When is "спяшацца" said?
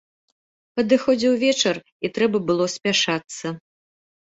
2.79-3.57